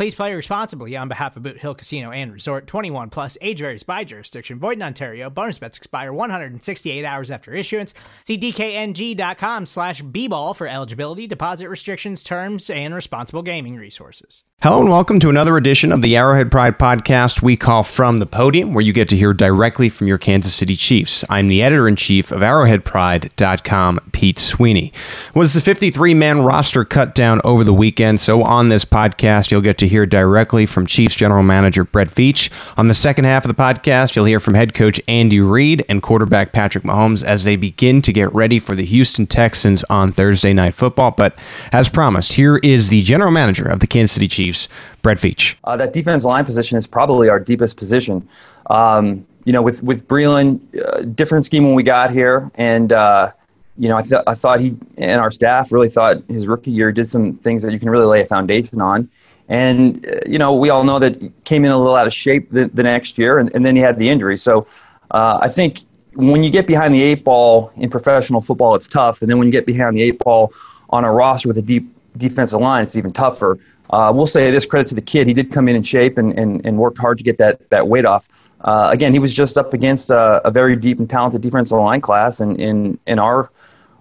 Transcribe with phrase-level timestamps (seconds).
[0.00, 3.82] Please play responsibly on behalf of Boot Hill Casino and Resort 21 plus age varies
[3.82, 4.58] by jurisdiction.
[4.58, 5.28] Void in Ontario.
[5.28, 7.92] Bonus bets expire 168 hours after issuance.
[8.24, 14.42] See DKNG.com slash B-ball for eligibility, deposit restrictions, terms, and responsible gaming resources.
[14.62, 18.26] Hello and welcome to another edition of the Arrowhead Pride podcast we call From the
[18.26, 21.24] Podium, where you get to hear directly from your Kansas City Chiefs.
[21.30, 24.92] I'm the editor in chief of ArrowheadPride.com, Pete Sweeney.
[25.34, 28.20] Was the 53 man roster cut down over the weekend?
[28.20, 32.50] So on this podcast, you'll get to hear directly from Chiefs general manager Brett Veach.
[32.78, 36.02] On the second half of the podcast, you'll hear from head coach Andy Reid and
[36.02, 40.52] quarterback Patrick Mahomes as they begin to get ready for the Houston Texans on Thursday
[40.52, 41.10] Night Football.
[41.10, 41.38] But
[41.72, 44.68] as promised, here is the general manager of the Kansas City Chiefs.
[45.02, 45.56] Brett Veach.
[45.64, 48.26] Uh, that defense line position is probably our deepest position.
[48.68, 53.32] Um, you know, with with Breeland, uh, different scheme when we got here, and uh,
[53.78, 56.92] you know, I, th- I thought he and our staff really thought his rookie year
[56.92, 59.08] did some things that you can really lay a foundation on.
[59.50, 62.14] And uh, you know, we all know that he came in a little out of
[62.14, 64.38] shape the, the next year, and, and then he had the injury.
[64.38, 64.66] So
[65.10, 65.80] uh, I think
[66.14, 69.48] when you get behind the eight ball in professional football, it's tough, and then when
[69.48, 70.52] you get behind the eight ball
[70.90, 73.58] on a roster with a deep defensive line, it's even tougher.
[73.90, 75.26] Uh, we'll say this credit to the kid.
[75.26, 77.88] He did come in in shape and, and, and worked hard to get that, that
[77.88, 78.28] weight off.
[78.60, 82.00] Uh, again, he was just up against a, a, very deep and talented defensive line
[82.00, 83.50] class, and in, in our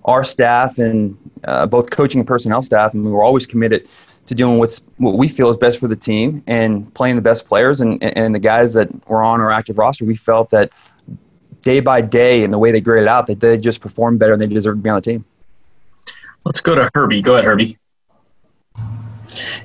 [0.05, 3.87] our staff and uh, both coaching and personnel staff, and we were always committed
[4.29, 7.47] to doing what's what we feel is best for the team and playing the best
[7.47, 10.05] players and, and the guys that were on our active roster.
[10.05, 10.71] We felt that
[11.61, 14.41] day by day and the way they graded out that they just performed better and
[14.41, 15.25] they deserved to be on the team.
[16.45, 17.21] Let's go to Herbie.
[17.21, 17.77] Go ahead, Herbie.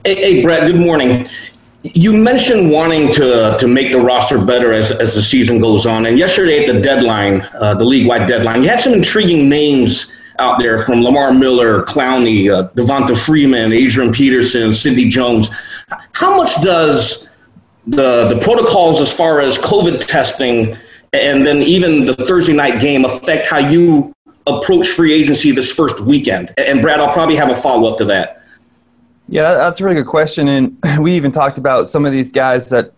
[0.03, 1.27] Hey, hey, Brett, good morning.
[1.83, 6.07] You mentioned wanting to, to make the roster better as, as the season goes on.
[6.07, 10.11] And yesterday at the deadline, uh, the league wide deadline, you had some intriguing names
[10.39, 15.51] out there from Lamar Miller, Clowney, uh, Devonta Freeman, Adrian Peterson, Sidney Jones.
[16.13, 17.31] How much does
[17.87, 20.77] the, the protocols as far as COVID testing
[21.13, 24.13] and then even the Thursday night game affect how you
[24.47, 26.53] approach free agency this first weekend?
[26.59, 28.43] And Brad, I'll probably have a follow up to that.
[29.29, 30.49] Yeah, that's a really good question.
[30.49, 32.93] And we even talked about some of these guys that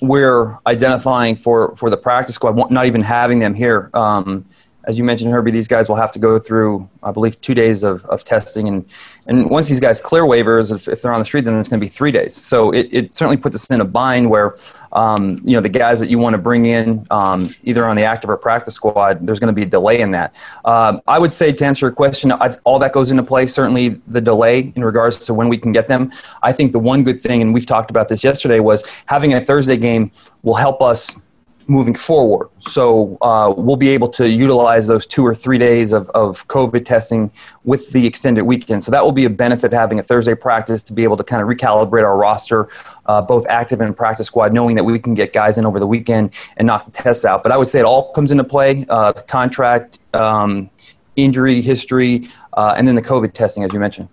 [0.00, 3.90] we're identifying for, for the practice squad, not even having them here.
[3.92, 4.46] Um,
[4.84, 7.84] as you mentioned, Herbie, these guys will have to go through, I believe, two days
[7.84, 8.66] of, of testing.
[8.66, 8.84] And,
[9.26, 11.78] and once these guys clear waivers, if, if they're on the street, then it's going
[11.78, 12.34] to be three days.
[12.34, 14.56] So it, it certainly puts us in a bind where,
[14.92, 18.04] um, you know, the guys that you want to bring in, um, either on the
[18.04, 20.34] active or practice squad, there's going to be a delay in that.
[20.64, 23.46] Um, I would say, to answer your question, I've, all that goes into play.
[23.46, 26.10] Certainly the delay in regards to when we can get them.
[26.42, 29.40] I think the one good thing, and we've talked about this yesterday, was having a
[29.40, 30.10] Thursday game
[30.42, 31.14] will help us–
[31.70, 32.48] moving forward.
[32.58, 36.84] So uh, we'll be able to utilize those two or three days of, of COVID
[36.84, 37.30] testing
[37.62, 38.82] with the extended weekend.
[38.82, 41.40] So that will be a benefit having a Thursday practice to be able to kind
[41.40, 42.68] of recalibrate our roster,
[43.06, 45.86] uh, both active and practice squad, knowing that we can get guys in over the
[45.86, 47.44] weekend and knock the tests out.
[47.44, 50.70] But I would say it all comes into play uh, the contract, um,
[51.14, 54.08] injury history, uh, and then the COVID testing, as you mentioned.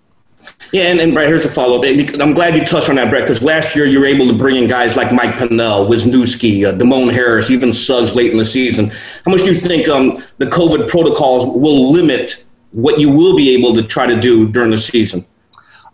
[0.72, 1.86] Yeah, and, and Brett, here's a follow up.
[2.20, 4.58] I'm glad you touched on that, Brett, because last year you were able to bring
[4.58, 8.90] in guys like Mike Pennel, Wisniewski, uh, Demone Harris, even Suggs late in the season.
[9.26, 13.56] How much do you think um, the COVID protocols will limit what you will be
[13.56, 15.26] able to try to do during the season?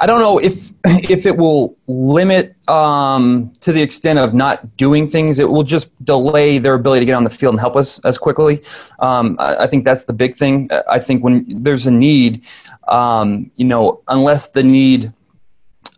[0.04, 0.72] I don't know if
[1.10, 5.40] if it will limit um, to the extent of not doing things.
[5.40, 8.18] It will just delay their ability to get on the field and help us as
[8.18, 8.62] quickly.
[9.00, 10.68] Um, I, I, think that's the big thing.
[10.90, 12.44] I think when there's a need,
[12.90, 15.14] um, you know, unless the need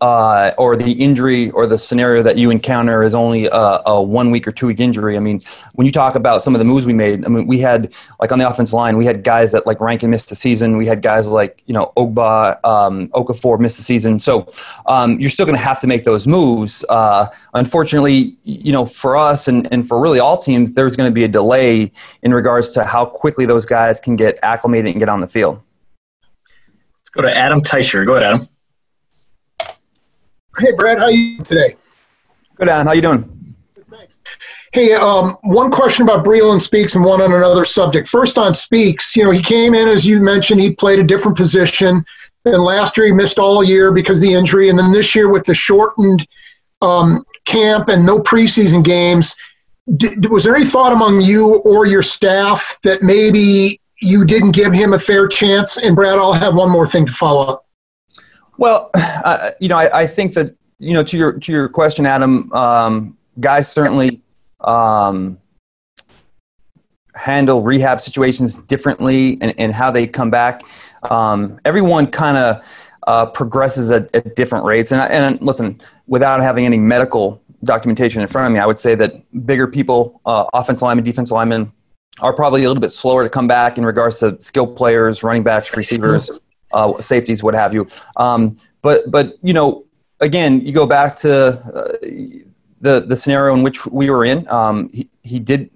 [0.01, 4.29] uh, or the injury or the scenario that you encounter is only a, a, one
[4.29, 5.15] week or two week injury.
[5.15, 5.41] I mean,
[5.73, 8.31] when you talk about some of the moves we made, I mean, we had like
[8.31, 10.77] on the offense line, we had guys that like Rankin missed the season.
[10.77, 14.19] We had guys like you know Ogbah, um, Okafor missed the season.
[14.19, 14.51] So
[14.85, 16.83] um, you're still going to have to make those moves.
[16.89, 21.13] Uh, unfortunately, you know, for us and, and for really all teams, there's going to
[21.13, 21.91] be a delay
[22.21, 25.61] in regards to how quickly those guys can get acclimated and get on the field.
[26.99, 28.05] Let's go to Adam Teicher.
[28.05, 28.47] Go ahead, Adam.
[30.57, 31.75] Hey, Brad, how are you today?
[32.55, 32.87] Good, Adam.
[32.87, 33.55] How you doing?
[33.89, 34.17] Thanks.
[34.71, 38.07] Hey, um, one question about Breeland Speaks and one on another subject.
[38.07, 41.35] First on Speaks, you know, he came in, as you mentioned, he played a different
[41.35, 42.05] position.
[42.45, 44.69] And last year he missed all year because of the injury.
[44.69, 46.25] And then this year with the shortened
[46.81, 49.35] um, camp and no preseason games,
[49.97, 54.71] did, was there any thought among you or your staff that maybe you didn't give
[54.71, 55.77] him a fair chance?
[55.77, 57.64] And Brad, I'll have one more thing to follow up.
[58.57, 62.05] Well, uh, you know, I, I, think that you know to your to your question,
[62.05, 62.51] Adam.
[62.53, 64.21] Um, guys certainly
[64.61, 65.37] um,
[67.15, 70.63] handle rehab situations differently, and, and how they come back.
[71.09, 74.91] Um, everyone kind of uh, progresses at, at, different rates.
[74.91, 78.95] And, and listen, without having any medical documentation in front of me, I would say
[78.95, 81.71] that bigger people, uh, offensive linemen, defensive linemen,
[82.21, 85.43] are probably a little bit slower to come back in regards to skill players, running
[85.43, 86.31] backs, receivers
[86.73, 87.87] uh, safeties, what have you.
[88.17, 89.85] Um, but but you know,
[90.19, 91.97] again, you go back to uh,
[92.81, 94.47] the the scenario in which we were in.
[94.49, 95.69] Um, he, he did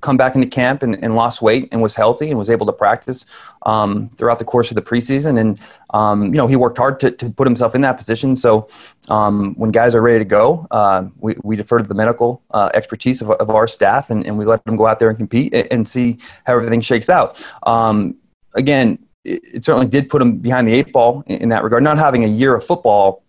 [0.00, 2.72] come back into camp and, and, lost weight and was healthy and was able to
[2.72, 3.26] practice
[3.66, 5.38] um, throughout the course of the preseason.
[5.38, 5.60] And,
[5.90, 8.34] um, you know, he worked hard to, to put himself in that position.
[8.34, 8.68] So
[9.08, 12.70] um, when guys are ready to go, uh, we, we defer to the medical uh,
[12.74, 15.52] expertise of, of, our staff and, and, we let them go out there and compete
[15.52, 17.44] and, and see how everything shakes out.
[17.64, 18.16] Um,
[18.54, 21.82] again, it, certainly did put him behind the eight ball in, that regard.
[21.82, 23.22] Not having a year of football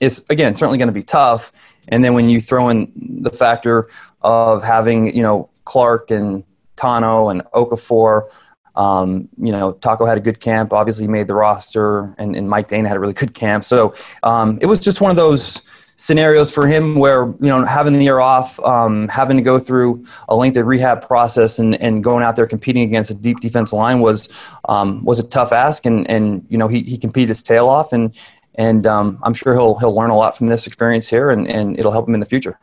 [0.00, 1.52] is again certainly going to be tough.
[1.88, 2.92] And then when you throw in
[3.22, 3.88] the factor
[4.22, 6.44] of having you know Clark and
[6.76, 8.30] Tanoh and Okafor,
[8.76, 10.72] um, you know Taco had a good camp.
[10.72, 13.64] Obviously, made the roster, and, and Mike Danna had a really good camp.
[13.64, 15.62] So um, it was just one of those
[15.98, 20.04] scenarios for him where you know having the year off, um, having to go through
[20.28, 24.00] a lengthy rehab process, and, and going out there competing against a deep defense line
[24.00, 24.28] was
[24.68, 27.92] um, was a tough ask, and and you know he, he competed his tail off,
[27.92, 28.16] and
[28.54, 31.78] and um, I'm sure he'll he'll learn a lot from this experience here, and, and
[31.78, 32.58] it'll help him in the future.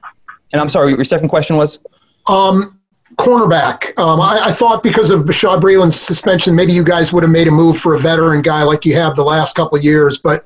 [0.52, 1.80] And I'm sorry, your second question was.
[2.28, 2.80] Um,
[3.20, 3.98] cornerback.
[4.00, 7.48] Um, I, I, thought because of Bashaud Breeland's suspension, maybe you guys would have made
[7.48, 10.46] a move for a veteran guy like you have the last couple of years, but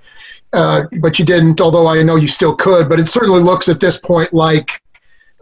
[0.54, 1.62] uh, but you didn't.
[1.62, 4.82] Although I know you still could, but it certainly looks at this point like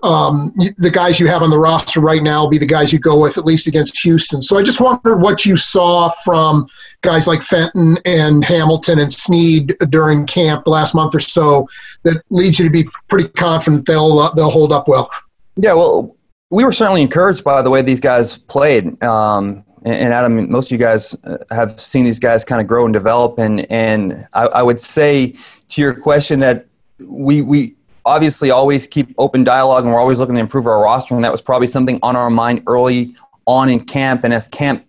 [0.04, 3.00] um, the guys you have on the roster right now will be the guys you
[3.00, 4.42] go with at least against Houston.
[4.42, 6.68] So I just wondered what you saw from
[7.02, 11.68] guys like Fenton and Hamilton and Sneed during camp the last month or so
[12.04, 15.10] that leads you to be pretty confident they'll uh, they'll hold up well.
[15.56, 16.16] Yeah, well,
[16.52, 19.02] we were certainly encouraged by the way these guys played.
[19.04, 22.86] Um, and Adam, most of you guys uh, have seen these guys kind of grow
[22.86, 23.38] and develop.
[23.40, 25.36] And and I, I, would say
[25.70, 26.66] to your question that
[27.06, 27.76] we we
[28.06, 31.14] obviously always keep open dialogue and we're always looking to improve our roster.
[31.14, 33.16] And that was probably something on our mind early
[33.46, 34.24] on in camp.
[34.24, 34.86] And as camp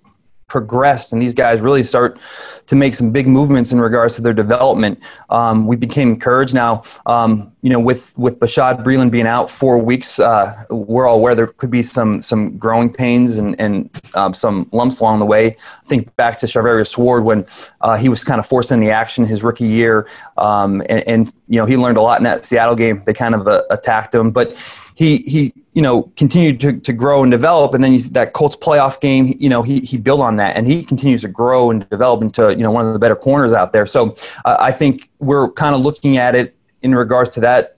[0.49, 2.19] progressed and these guys really start
[2.67, 4.99] to make some big movements in regards to their development.
[5.31, 6.55] Um, we became encouraged.
[6.55, 11.17] Now, um, you know, with with Bashaud Breeland being out four weeks, uh, we're all
[11.17, 15.27] aware there could be some some growing pains and and um, some lumps along the
[15.27, 15.49] way.
[15.49, 17.47] I think back to Charvarius Ward when
[17.81, 21.35] uh, he was kind of forced in the action his rookie year, um, and, and,
[21.47, 23.03] you know he learned a lot in that Seattle game.
[23.05, 24.57] They kind of uh, attacked him, but
[24.99, 28.57] he he you know continued to, to grow and develop and then he's that colts
[28.57, 31.89] playoff game you know he, he built on that and he continues to grow and
[31.89, 33.87] develop into you know one of the better corners out there.
[33.87, 37.78] So uh, i think we're kind of looking at it in regards to that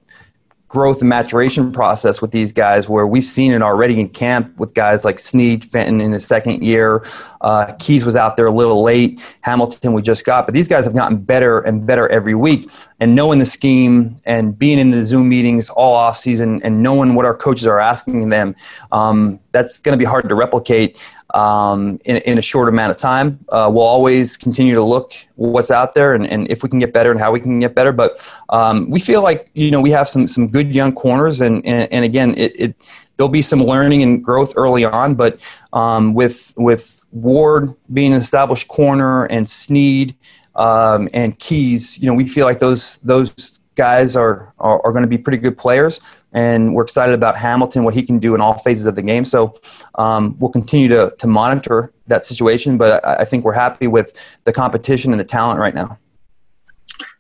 [0.71, 4.73] growth and maturation process with these guys where we've seen it already in camp with
[4.73, 7.05] guys like Sneed, Fenton in his second year.
[7.41, 9.21] Uh, Keyes was out there a little late.
[9.41, 10.47] Hamilton we just got.
[10.47, 12.71] But these guys have gotten better and better every week.
[13.01, 17.17] And knowing the scheme and being in the Zoom meetings all off season and knowing
[17.17, 18.55] what our coaches are asking them,
[18.93, 21.03] um, that's going to be hard to replicate
[21.35, 23.39] um, in, in, a short amount of time.
[23.51, 26.93] Uh, we'll always continue to look what's out there and, and, if we can get
[26.93, 27.93] better and how we can get better.
[27.93, 28.19] But
[28.49, 31.93] um, we feel like you know we have some some good young corners, and and,
[31.93, 32.77] and again, it, it,
[33.17, 35.15] there'll be some learning and growth early on.
[35.15, 35.41] But
[35.73, 40.17] um, with with Ward being an established corner and Sneed
[40.57, 45.03] um, and Keyes, you know, we feel like those those guys are, are, are going
[45.03, 46.01] to be pretty good players,
[46.33, 49.25] and we're excited about Hamilton, what he can do in all phases of the game.
[49.25, 49.59] So
[49.97, 54.39] um, we'll continue to, to monitor that situation, but I, I, think we're happy with
[54.45, 55.99] the competition and the talent right now.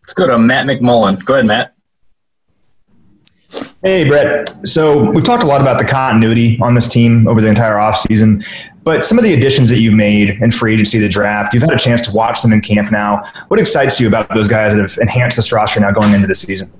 [0.02, 1.24] Let's go to Matt McMullen.
[1.24, 1.74] Go ahead, Matt.
[3.82, 4.66] Hey, Brett.
[4.66, 8.44] So we've talked a lot about the continuity on this team over the entire offseason,
[8.82, 11.72] but some of the additions that you've made in free agency, the draft, you've had
[11.72, 13.22] a chance to watch them in camp now.
[13.48, 16.34] What excites you about those guys that have enhanced this roster now going into the
[16.34, 16.72] season?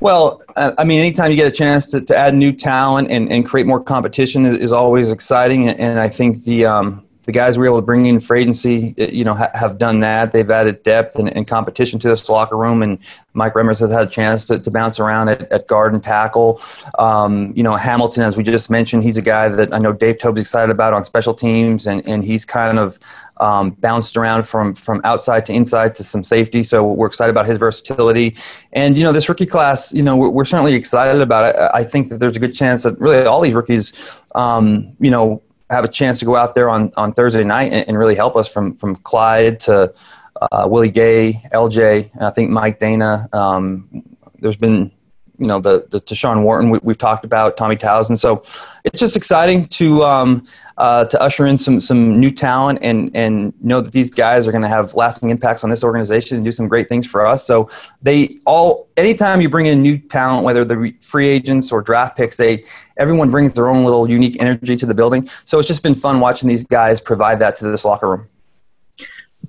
[0.00, 3.46] Well, I mean, anytime you get a chance to, to add new talent and, and
[3.46, 5.68] create more competition is, always exciting.
[5.68, 8.94] And I think the, um, the guys we were able to bring in for agency,
[8.96, 10.32] you know, ha- have done that.
[10.32, 12.82] They've added depth and, and, competition to this locker room.
[12.82, 12.98] And
[13.34, 16.60] Mike Remmers has had a chance to, to bounce around at, at guard and tackle.
[16.98, 20.18] Um, you know, Hamilton, as we just mentioned, he's a guy that I know Dave
[20.18, 22.98] Toub's excited about on special teams, and, and he's kind of
[23.38, 26.62] um, bounced around from from outside to inside to some safety.
[26.62, 28.36] So we're excited about his versatility.
[28.72, 31.56] And you know, this rookie class, you know, we're, we're certainly excited about it.
[31.74, 35.42] I think that there's a good chance that really all these rookies, um, you know
[35.72, 38.36] have a chance to go out there on, on Thursday night and, and really help
[38.36, 39.92] us from, from Clyde to
[40.40, 43.32] uh, Willie Gay, LJ, I think Mike Danna.
[43.34, 44.04] Um,
[44.38, 44.90] there's been,
[45.42, 48.20] you know, the, the Tershawn Wharton we, have talked about, Tommy Townsend.
[48.20, 48.44] So
[48.84, 50.46] it's just exciting to, um,
[50.78, 54.52] uh, to usher in some, some new talent and, and know that these guys are
[54.52, 57.44] going to have lasting impacts on this organization and do some great things for us.
[57.44, 57.68] So
[58.02, 62.36] they all, anytime you bring in new talent, whether they're free agents or draft picks,
[62.36, 62.62] they,
[62.96, 65.28] everyone brings their own little unique energy to the building.
[65.44, 68.28] So it's just been fun watching these guys provide that to this locker room.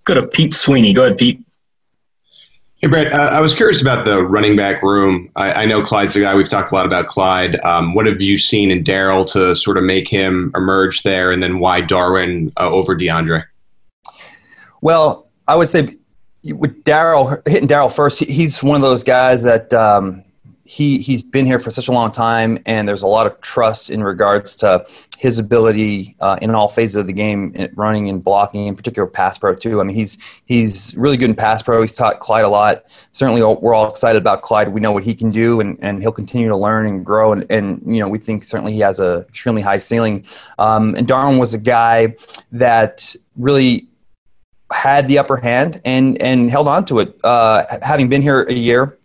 [0.05, 0.91] Go to Pete Sweeney.
[0.91, 1.39] Go ahead, Pete.
[2.83, 5.31] Hey, Brett, uh, I was curious about the running back room.
[5.37, 6.35] I, I, know Clyde's a guy.
[6.35, 7.57] We've talked a lot about Clyde.
[7.63, 11.41] Um, what have you seen in Darrel to sort of make him emerge there, and
[11.41, 13.45] then why Darwin uh, over DeAndre?
[14.81, 15.95] Well, I would say
[16.43, 20.21] with Darrel, hitting Darrel first, he's one of those guys that um,
[20.65, 23.89] he he's been here for such a long time, and there's a lot of trust
[23.89, 24.86] in regards to
[25.17, 29.38] his ability uh, in all phases of the game, running and blocking, in particular pass
[29.38, 29.82] pro too.
[29.82, 31.82] I mean, he's he's really good in pass pro.
[31.82, 32.86] He's taught Clyde a lot.
[33.12, 34.70] Certainly, we're all excited about Clyde.
[34.70, 37.34] We know what he can do, and, and he'll continue to learn and grow.
[37.34, 40.25] And, and you know, we think certainly he has a extremely high ceiling.
[40.60, 42.15] Um, and Darwin was a guy
[42.53, 43.88] that really
[44.72, 47.20] had the upper hand and and held on to it.
[47.24, 48.98] Uh, having been here a year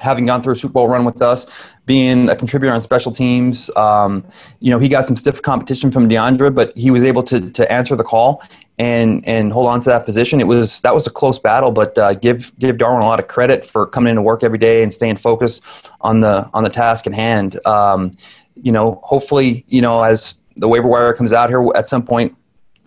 [0.00, 1.46] having gone through a Super Bowl run with us,
[1.86, 3.70] being a contributor on special teams.
[3.76, 4.24] Um,
[4.60, 7.70] you know, he got some stiff competition from DeAndre, but he was able to to
[7.70, 8.42] answer the call
[8.78, 10.40] and and hold on to that position.
[10.40, 13.28] It was that was a close battle, but uh, give give Darwin a lot of
[13.28, 17.06] credit for coming into work every day and staying focused on the on the task
[17.06, 17.64] at hand.
[17.66, 18.12] Um,
[18.54, 22.36] you know, hopefully, you know, as the waiver wire comes out here at some point,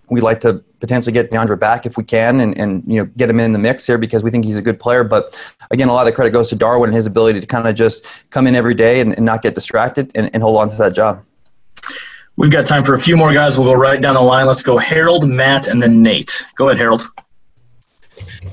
[0.10, 3.28] we'd like to potentially get DeAndre back if we can and, and you know get
[3.28, 5.04] him in the mix here because we think he's a good player.
[5.04, 7.68] But again, a lot of the credit goes to Darwin and his ability to kind
[7.68, 10.70] of just come in every day and, and not get distracted and, and hold on
[10.70, 11.24] to that job.
[12.38, 13.58] We've got time for a few more guys.
[13.58, 14.46] We'll go right down the line.
[14.46, 16.46] Let's go Harold, Matt, and then Nate.
[16.56, 17.10] Go ahead, Harold.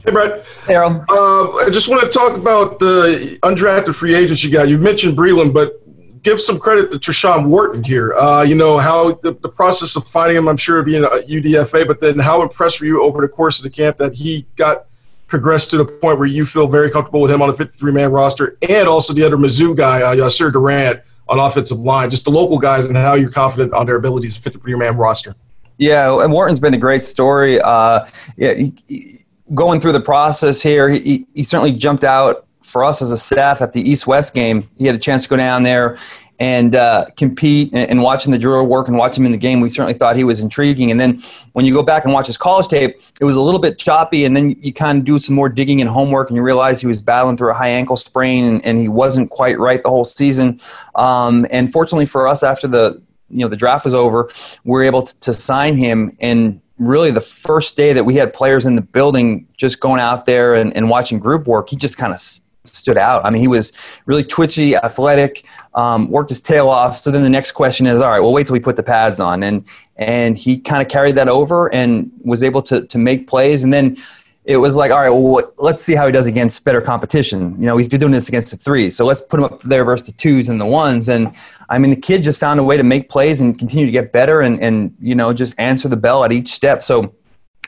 [0.05, 0.47] Hey, Brett.
[0.67, 1.05] Hey, Harold.
[1.09, 4.69] Uh, I just want to talk about the undrafted free agents you got.
[4.69, 5.82] You mentioned Breeland, but
[6.23, 8.15] give some credit to Tershawn Wharton here.
[8.15, 11.87] Uh, you know how the, the, process of finding him, I'm sure, being a UDFA,
[11.87, 14.87] but then how impressed were you over the course of the camp that he got
[15.27, 18.13] progressed to the point where you feel very comfortable with him on a 53 man
[18.13, 22.31] roster, and also the other Mizzou guy, uh, Yasir Durant, on offensive line, just the
[22.31, 25.35] local guys, and how you're confident on their abilities to fit the 53 man roster.
[25.79, 27.61] Yeah, and Wharton's been a great story.
[27.61, 29.19] Uh, yeah, he, he,
[29.55, 33.61] going through the process here, he, he certainly jumped out for us as a staff
[33.61, 35.99] at the East West game, he had a chance to go down there
[36.39, 39.61] and uh, compete and, and, watching the drill work and watch him in the game,
[39.61, 40.91] we certainly thought he was intriguing.
[40.91, 43.61] And then when you go back and watch his college tape, it was a little
[43.61, 44.25] bit choppy.
[44.25, 46.89] And then you kind of do some more digging and homework, and you realize he
[46.89, 50.05] was battling through a high ankle sprain and, and he wasn't quite right the whole
[50.05, 50.59] season.
[50.97, 53.01] Um, and fortunately for us, after the
[53.31, 54.29] you know the draft was over,
[54.65, 58.33] we were able to, to sign him and really the first day that we had
[58.33, 61.97] players in the building just going out there and, and watching group work, he just
[61.97, 62.21] kind of
[62.65, 63.25] stood out.
[63.25, 63.73] I mean, he was
[64.07, 66.99] really twitchy, athletic, um, worked his tail off.
[66.99, 69.21] So then the next question is, all right, well, wait till we put the pads
[69.21, 69.65] on, and
[69.97, 73.73] and he kind of carried that over and was able to to make plays, and
[73.73, 73.97] then.
[74.45, 77.55] It was like, all right, well, let's see how he does against better competition.
[77.61, 80.07] You know, he's doing this against the threes, so let's put him up there versus
[80.07, 81.09] the twos and the ones.
[81.09, 81.33] And
[81.69, 84.11] I mean, the kid just found a way to make plays and continue to get
[84.11, 86.83] better, and and you know, just answer the bell at each step.
[86.83, 87.15] So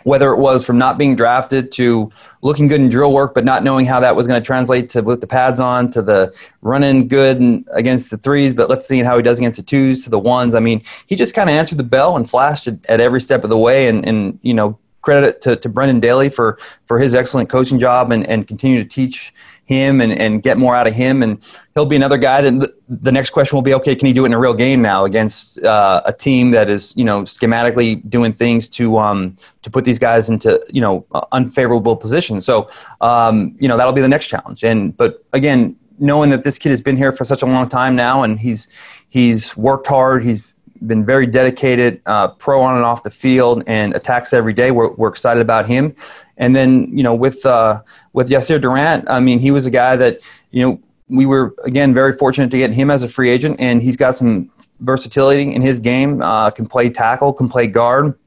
[0.05, 2.11] whether it was from not being drafted to
[2.43, 5.03] looking good in drill work, but not knowing how that was going to translate to
[5.03, 6.33] with the pads on, to the
[6.63, 10.11] running good against the threes, but let's see how he does against the twos, to
[10.11, 10.55] the ones.
[10.55, 13.45] I mean, he just kind of answered the bell and flashed at, at every step
[13.45, 17.15] of the way, and, and you know credit to, to Brendan Daly for for his
[17.15, 19.33] excellent coaching job and, and continue to teach
[19.65, 21.23] him and, and get more out of him.
[21.23, 21.43] And
[21.75, 24.27] he'll be another guy that the next question will be, okay, can he do it
[24.27, 28.33] in a real game now against uh, a team that is, you know, schematically doing
[28.33, 32.45] things to, um, to put these guys into, you know, unfavorable positions.
[32.45, 32.69] So,
[33.01, 34.65] um, you know, that'll be the next challenge.
[34.65, 37.97] And, but again, knowing that this kid has been here for such a long time
[37.97, 38.69] now and he's,
[39.09, 40.53] he's worked hard, he's
[40.87, 44.71] been very dedicated, uh, pro on and off the field, and attacks every day.
[44.71, 45.95] We're, we're excited about him.
[46.37, 49.97] And then, you know, with uh, with Yasir Durant, I mean, he was a guy
[49.97, 53.61] that, you know, we were again very fortunate to get him as a free agent,
[53.61, 54.51] and he's got some
[54.81, 56.23] versatility in his game.
[56.23, 58.19] Uh, can play tackle, can play guard.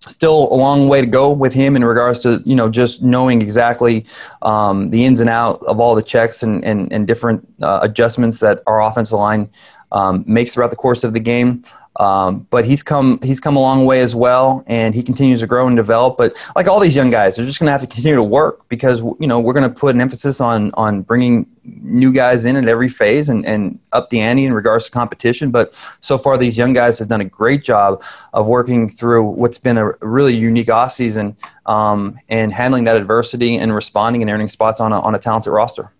[0.00, 3.40] Still a long way to go with him in regards to you know just knowing
[3.40, 4.04] exactly
[4.42, 8.40] um, the ins and out of all the checks and and, and different uh, adjustments
[8.40, 9.48] that our offensive line
[9.92, 11.62] um, makes throughout the course of the game.
[12.00, 15.46] Um, but he's come he's come a long way as well, and he continues to
[15.46, 16.16] grow and develop.
[16.16, 18.68] But like all these young guys, they're just going to have to continue to work
[18.68, 22.56] because you know we're going to put an emphasis on on bringing new guys in
[22.56, 25.50] at every phase and, and up the ante in regards to competition.
[25.50, 29.58] But so far, these young guys have done a great job of working through what's
[29.58, 31.36] been a really unique off season
[31.66, 35.52] um, and handling that adversity and responding and earning spots on a, on a talented
[35.52, 35.92] roster.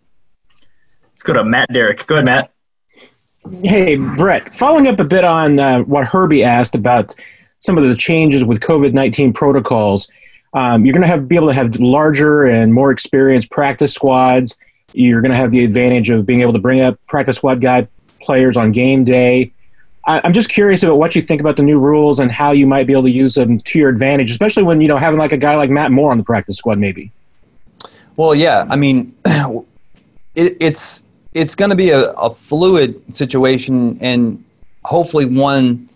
[1.13, 2.07] Let's go to Matt Derrick.
[2.07, 2.54] Go ahead, Matt.
[3.53, 7.15] Hey, Brett, following up a bit on uh, what Herbie asked about
[7.59, 10.11] some of the changes with COVID 19 protocols,
[10.55, 14.59] um, you're going to have be able to have larger and more experienced practice squads.
[14.95, 17.87] You're going to have the advantage of being able to bring up practice squad guy
[18.21, 19.53] players on game day.
[20.07, 22.67] I, I'm just curious about what you think about the new rules and how you
[22.67, 25.33] might be able to use them to your advantage, especially when you know having like
[25.33, 27.13] a guy like Matt Moore on the practice squad, maybe.
[28.17, 29.15] Well, yeah, I mean,
[30.35, 31.05] it, it's
[31.35, 34.43] it's going to be a, a fluid situation and
[34.85, 35.89] hopefully one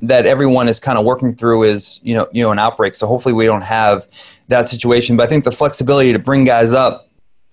[0.00, 2.94] that everyone is kind of working through is you know you know an outbreak.
[2.94, 4.06] So hopefully we don't have
[4.48, 5.16] that situation.
[5.16, 7.08] But i think the flexibility to bring guys up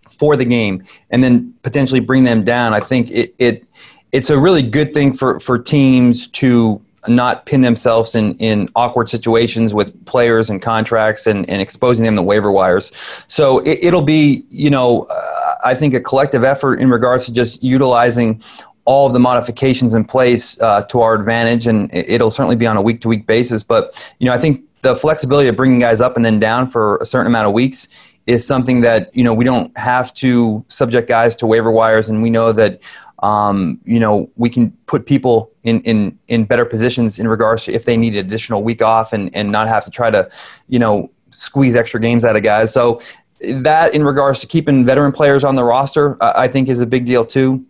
[0.10, 3.64] for the game and then potentially bring them down i think it, it
[4.12, 9.10] it's a really good thing for for teams to not pin themselves in, in awkward
[9.10, 12.92] situations with players and contracts and, and exposing them to waiver wires.
[13.28, 17.34] So it, will be, you know, uh, I think a collective effort in regards to
[17.34, 18.42] just utilizing
[18.86, 22.76] all of the modifications in place uh, to our advantage, and it'll certainly be on
[22.76, 23.62] a week to week basis.
[23.64, 26.98] But, you know, I think the flexibility of bringing guys up and then down for
[26.98, 27.88] a certain amount of weeks
[28.26, 32.24] is something that, you know, we don't have to subject guys to waiver wires, and
[32.24, 32.82] we know that
[33.24, 37.74] um, you know, we can put people in, in, in better positions in regards to
[37.74, 40.30] if they need an additional week off and, and not have to try to,
[40.68, 42.74] you know, squeeze extra games out of guys.
[42.74, 43.00] So
[43.42, 47.06] that in regards to keeping veteran players on the roster, I think is a big
[47.06, 47.66] deal too,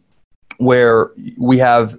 [0.58, 1.98] where we have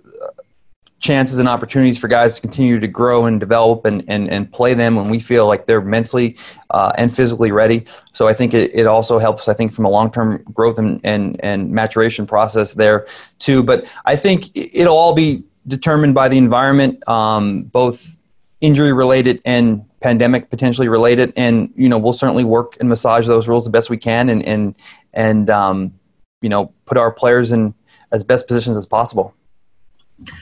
[1.01, 4.75] chances and opportunities for guys to continue to grow and develop and, and, and play
[4.75, 6.37] them when we feel like they're mentally
[6.71, 7.85] uh, and physically ready.
[8.13, 11.01] So I think it, it also helps, I think, from a long term growth and,
[11.03, 13.07] and, and maturation process there
[13.39, 13.63] too.
[13.63, 18.17] But I think it'll all be determined by the environment, um, both
[18.61, 21.33] injury related and pandemic potentially related.
[21.35, 24.45] And, you know, we'll certainly work and massage those rules the best we can and,
[24.47, 24.77] and,
[25.15, 25.95] and um,
[26.43, 27.75] you know, put our players in
[28.13, 29.35] as best positions as possible.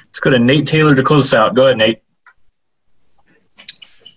[0.07, 1.55] Let's go to Nate Taylor to close us out.
[1.55, 2.03] Go ahead, Nate.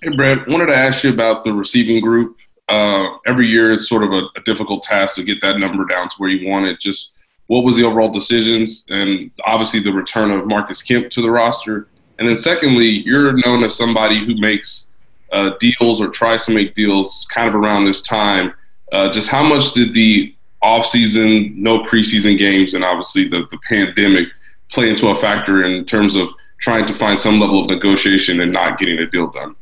[0.01, 0.47] Hey, Brett.
[0.47, 2.37] Wanted to ask you about the receiving group.
[2.67, 6.07] Uh, every year, it's sort of a, a, difficult task to get that number down
[6.07, 6.79] to where you want it.
[6.79, 7.11] Just
[7.47, 11.89] what was the overall decisions, and obviously the return of Marcus Kemp to the roster.
[12.17, 14.89] And then, secondly, you're known as somebody who makes
[15.31, 18.53] uh, deals or tries to make deals kind of around this time.
[18.91, 24.27] Uh, just how much did the offseason, no preseason games, and obviously the, the pandemic
[24.71, 26.29] play into a factor in terms of
[26.59, 29.55] trying to find some level of negotiation and not getting a deal done?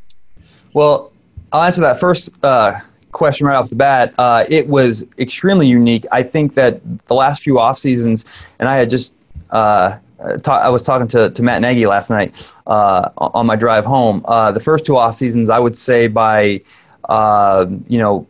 [0.74, 1.12] Well,
[1.52, 2.80] I'll answer that first uh,
[3.12, 4.14] question right off the bat.
[4.18, 6.06] Uh, it was extremely unique.
[6.12, 8.26] I think that the last few off seasons,
[8.60, 9.14] and I had just
[9.50, 9.98] uh,
[10.44, 14.24] ta- I was talking to, to Matt Nagy last night uh, on my drive home.
[14.28, 16.62] Uh, the first two off seasons, I would say by
[17.08, 18.28] uh, you know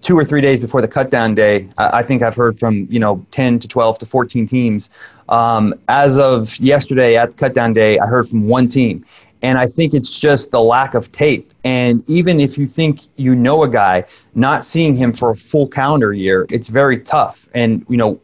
[0.00, 3.24] two or three days before the cutdown day, I think I've heard from you know
[3.30, 4.90] 10 to 12 to 14 teams.
[5.32, 9.02] Um, as of yesterday at cutdown day, I heard from one team,
[9.40, 11.52] and I think it's just the lack of tape.
[11.64, 15.66] And even if you think you know a guy, not seeing him for a full
[15.66, 17.48] calendar year, it's very tough.
[17.54, 18.20] And you know,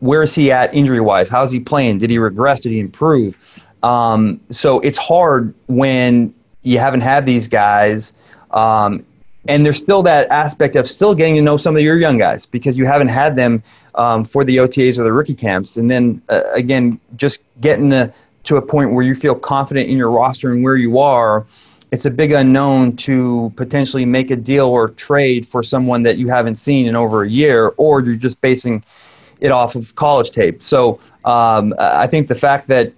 [0.00, 1.30] where is he at injury wise?
[1.30, 1.96] How's he playing?
[1.98, 2.60] Did he regress?
[2.60, 3.38] Did he improve?
[3.82, 6.34] Um, so it's hard when
[6.64, 8.12] you haven't had these guys.
[8.50, 9.06] Um,
[9.48, 12.46] and there's still that aspect of still getting to know some of your young guys
[12.46, 13.62] because you haven't had them
[13.96, 15.76] um, for the OTAs or the rookie camps.
[15.76, 18.12] And then uh, again, just getting to,
[18.44, 21.44] to a point where you feel confident in your roster and where you are
[21.92, 26.26] it's a big unknown to potentially make a deal or trade for someone that you
[26.26, 28.82] haven't seen in over a year, or you're just basing
[29.40, 30.62] it off of college tape.
[30.62, 32.92] So um, I think the fact that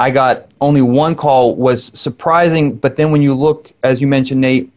[0.00, 4.40] I got only one call was surprising, but then when you look, as you mentioned,
[4.40, 4.68] Nate,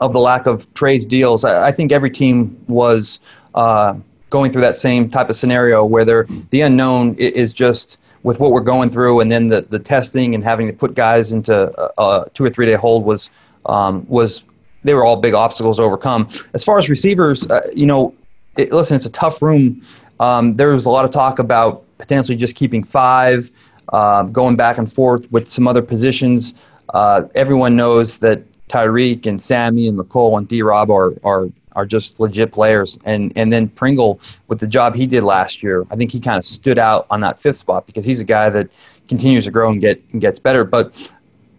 [0.00, 3.20] of the lack of trades deals, I, I think every team was
[3.54, 3.94] uh,
[4.30, 8.60] going through that same type of scenario where the unknown is just with what we're
[8.60, 12.30] going through, and then the, the testing and having to put guys into a, a
[12.34, 13.30] two or three day hold was
[13.66, 14.42] um, was
[14.82, 16.28] they were all big obstacles to overcome.
[16.52, 18.14] As far as receivers, uh, you know,
[18.56, 19.82] it, listen, it's a tough room.
[20.20, 23.50] Um, there was a lot of talk about potentially just keeping five,
[23.92, 26.54] uh, going back and forth with some other positions.
[26.92, 31.86] Uh, everyone knows that Tyreek and Sammy and Mecole and D Rob are, are are
[31.86, 32.98] just legit players.
[33.04, 36.36] And and then Pringle with the job he did last year, I think he kind
[36.36, 38.68] of stood out on that fifth spot because he's a guy that
[39.08, 40.64] continues to grow and get and gets better.
[40.64, 41.12] But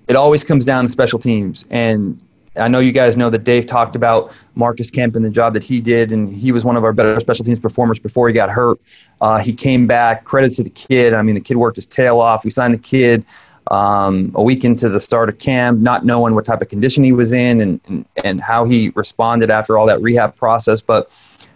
[0.08, 1.65] it always comes down to special teams.
[1.70, 2.22] And
[2.58, 5.63] I know you guys know that Dave talked about Marcus Kemp and the job that
[5.63, 8.50] he did, and he was one of our better special teams performers before he got
[8.50, 8.80] hurt.
[9.20, 10.24] Uh, he came back.
[10.24, 11.13] Credit to the kid.
[11.13, 12.46] I mean, the kid worked his tail off.
[12.46, 13.26] We signed the kid
[13.71, 17.12] um, a week into the start of camp, not knowing what type of condition he
[17.12, 20.82] was in and, and, and how he responded after all that rehab process.
[20.82, 21.12] But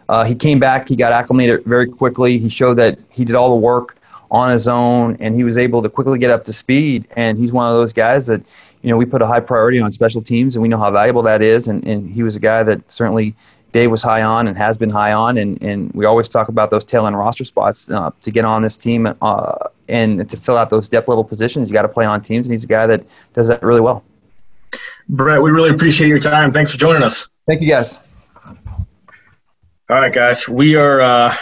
[0.10, 2.40] uh, he came back, he got acclimated very quickly.
[2.40, 3.98] He showed that he did all the work
[4.32, 7.08] on his own and he was able to quickly get up to speed.
[7.16, 8.42] And he's one of those guys that,
[8.82, 11.22] you know, we put a high priority on special teams and we know how valuable
[11.24, 11.68] that is.
[11.68, 13.36] And, and he was a guy that certainly
[13.72, 15.38] Dave was high on and has been high on.
[15.38, 18.62] And, and we always talk about those tail end roster spots uh, to get on
[18.62, 19.14] this team.
[19.22, 19.56] Uh,
[19.90, 22.54] and to fill out those depth level positions, you got to play on teams, and
[22.54, 24.04] he's a guy that does that really well.
[25.10, 26.52] Brett, we really appreciate your time.
[26.52, 27.28] Thanks for joining us.
[27.48, 28.06] Thank you, guys.
[29.90, 31.02] All right, guys, we are.
[31.02, 31.34] Uh...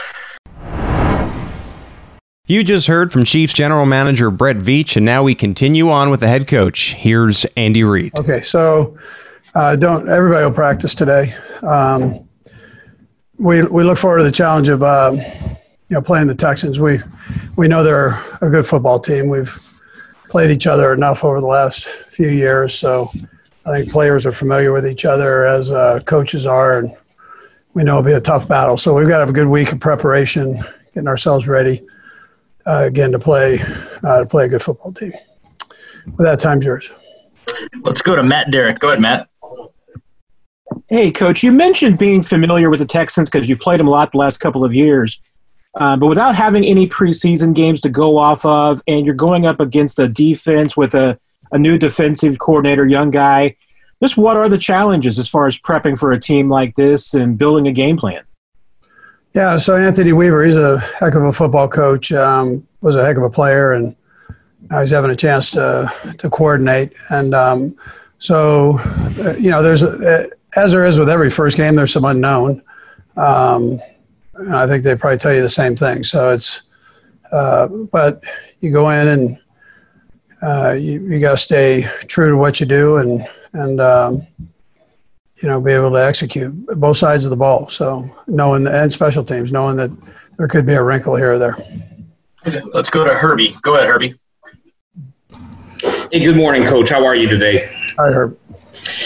[2.46, 6.22] You just heard from Chiefs General Manager Brett Veach, and now we continue on with
[6.22, 6.94] the head coach.
[6.94, 8.16] Here's Andy Reid.
[8.16, 8.98] Okay, so
[9.54, 11.36] uh, don't everybody will practice today.
[11.62, 12.26] Um,
[13.38, 14.82] we we look forward to the challenge of.
[14.82, 15.18] Uh,
[15.90, 16.80] you know, playing the Texans.
[16.80, 17.00] We
[17.56, 19.30] we know they're a good football team.
[19.30, 19.58] We've
[20.30, 23.10] played each other enough over the last few years, so
[23.66, 26.96] I think players are familiar with each other as uh, coaches are, and
[27.74, 28.78] we know it'll be a tough battle.
[28.78, 31.82] So we've got to have a good week of preparation, getting ourselves ready
[32.66, 33.60] uh, again to play
[34.04, 35.14] uh, to play a good football team.
[36.06, 36.90] With that, time's yours.
[37.82, 38.80] Let's go to Matt Derrick.
[38.80, 39.30] Go ahead, Matt.
[40.90, 44.12] Hey, coach, you mentioned being familiar with the Texans because you played them a lot
[44.12, 45.22] the last couple of years.
[45.78, 49.60] Uh, but without having any preseason games to go off of, and you're going up
[49.60, 51.20] against a defense with a,
[51.52, 53.56] a new defensive coordinator, young guy,
[54.02, 57.38] just what are the challenges as far as prepping for a team like this and
[57.38, 58.24] building a game plan?
[59.34, 63.18] Yeah, so Anthony Weaver, he's a heck of a football coach, um, was a heck
[63.18, 63.96] of a player, and
[64.72, 66.94] now he's having a chance to, to coordinate.
[67.10, 67.78] And um,
[68.18, 68.80] so,
[69.20, 72.64] uh, you know, there's, uh, as there is with every first game, there's some unknown.
[73.16, 73.80] Um,
[74.38, 76.04] and I think they probably tell you the same thing.
[76.04, 76.64] So it's,
[77.32, 78.24] uh, but
[78.60, 79.40] you go in and
[80.42, 84.28] uh, you, you got to stay true to what you do and and um,
[85.42, 87.70] you know be able to execute both sides of the ball.
[87.70, 89.92] So knowing the, and special teams, knowing that
[90.38, 91.58] there could be a wrinkle here or there.
[92.74, 93.56] Let's go to Herbie.
[93.62, 94.16] Go ahead, Herbie.
[96.12, 96.90] Hey, good morning, Coach.
[96.90, 97.70] How are you today?
[97.98, 98.38] Hi, Herb.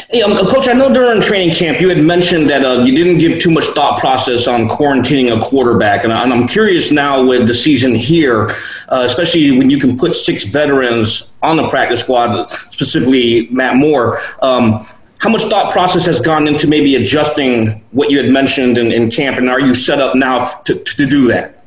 [0.10, 3.17] Hey, um, Coach, I know during training camp you had mentioned that uh, you didn't
[3.19, 7.53] give too much thought process on quarantining a quarterback, and, I'm curious now with the
[7.53, 8.49] season here,
[8.89, 14.19] uh, especially when you can put six veterans on the practice squad, specifically Matt Moore.
[14.41, 14.86] Um,
[15.19, 19.10] how much thought process has gone into maybe adjusting what you had mentioned in, in
[19.10, 21.62] camp, and are you set up now to, to do that?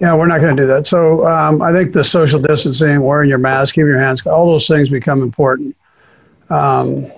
[0.00, 0.86] Yeah, we're not going to do that.
[0.86, 4.68] So um, I think the social distancing, wearing your mask, keeping your hands, all those
[4.68, 5.74] things become important.
[6.50, 7.10] Um,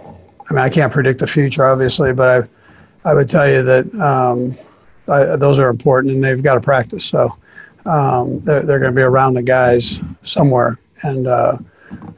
[0.51, 2.29] I mean, I can't predict the future, obviously, but
[3.05, 4.59] I, I would tell you that um,
[5.09, 7.05] I, those are important, and they've got to practice.
[7.05, 7.37] So
[7.87, 11.57] um, they're they're going to be around the guys somewhere, and uh,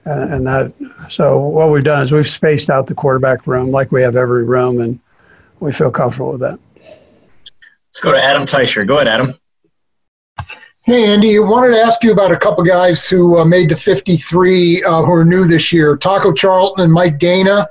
[0.06, 0.72] and that.
[1.10, 4.44] So what we've done is we've spaced out the quarterback room like we have every
[4.44, 4.98] room, and
[5.60, 6.58] we feel comfortable with that.
[7.88, 8.86] Let's go to Adam Teicher.
[8.86, 9.34] Go ahead, Adam.
[10.84, 13.76] Hey, Andy, I wanted to ask you about a couple guys who uh, made the
[13.76, 17.66] 53 uh, who are new this year Taco Charlton and Mike Danna.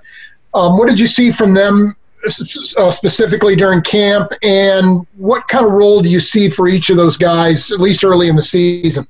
[0.54, 5.72] Um, what did you see from them uh, specifically during camp, and what kind of
[5.72, 9.08] role do you see for each of those guys, at least early in the season?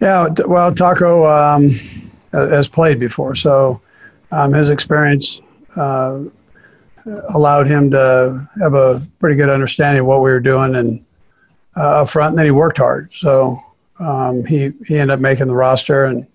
[0.00, 1.80] Yeah, well, Taco um,
[2.32, 3.80] has played before, so
[4.32, 5.40] um, his experience
[5.76, 6.24] uh,
[7.30, 11.04] allowed him to have a pretty good understanding of what we were doing and
[11.76, 12.30] uh, up front.
[12.30, 13.62] And then he worked hard, so
[13.98, 16.26] um, he he ended up making the roster and.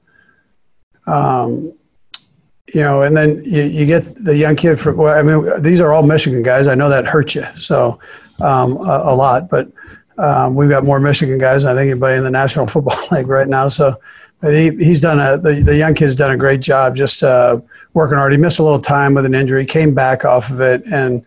[2.73, 4.93] You know, and then you, you get the young kid for.
[4.93, 6.67] Well, I mean, these are all Michigan guys.
[6.67, 7.99] I know that hurts you so
[8.41, 9.71] um, a, a, lot, but
[10.17, 13.27] um, we've got more Michigan guys than I think anybody in the National Football League
[13.27, 13.67] right now.
[13.67, 13.95] So,
[14.41, 17.59] but he, he's done a the, the young kid's done a great job just uh,
[17.93, 18.31] working hard.
[18.31, 21.23] He missed a little time with an injury, came back off of it, and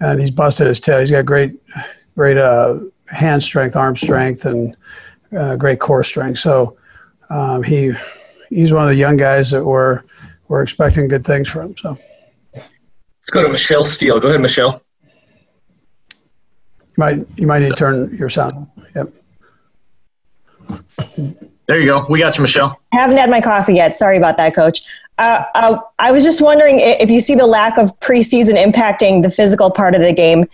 [0.00, 1.00] and he's busted his tail.
[1.00, 1.54] He's got great
[2.14, 4.76] great uh, hand strength, arm strength, and
[5.36, 6.38] uh, great core strength.
[6.38, 6.76] So
[7.30, 7.92] um, he
[8.48, 10.02] he's one of the young guys that we're
[10.48, 11.76] we're expecting good things from him.
[11.76, 11.98] So
[12.54, 14.20] let's go to Michelle Steele.
[14.20, 14.82] Go ahead, Michelle.
[16.12, 18.68] You might you might need to turn your sound.
[18.94, 19.06] Yep.
[21.66, 22.06] There you go.
[22.08, 22.78] We got you, Michelle.
[22.92, 23.96] I haven't had my coffee yet.
[23.96, 24.82] Sorry about that, Coach.
[25.18, 29.30] Uh, uh, I was just wondering if you see the lack of preseason impacting the
[29.30, 30.46] physical part of the game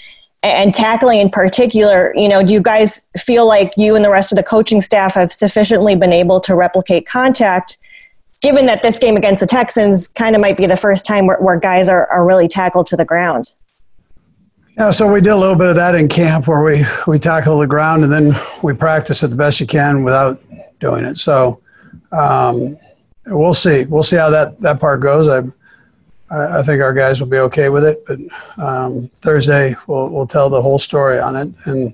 [0.43, 2.13] and tackling in particular.
[2.15, 5.15] You know, do you guys feel like you and the rest of the coaching staff
[5.15, 7.79] have sufficiently been able to replicate contact
[8.41, 11.39] given that this game against the Texans kind of might be the first time where,
[11.39, 13.55] where guys are, are really tackled to the ground.
[14.77, 17.59] Yeah, so we did a little bit of that in camp where we, we tackle
[17.59, 20.43] the ground and then we practice it the best you can without
[20.79, 21.19] doing it.
[21.19, 21.61] So
[22.13, 22.79] um,
[23.27, 23.85] we'll see.
[23.85, 25.29] We'll see how that, that part goes.
[25.29, 25.43] I,
[26.31, 28.19] I think our guys will be okay with it, but
[28.57, 31.93] um, Thursday we'll, we'll tell the whole story on it and,